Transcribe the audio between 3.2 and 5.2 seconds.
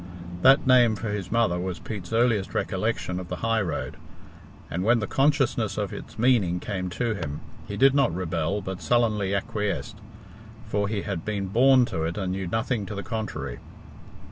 the high road, and when the